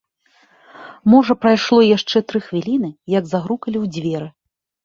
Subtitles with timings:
[1.13, 4.27] Можа прайшло яшчэ тры хвіліны, як загрукалі ў дзверы.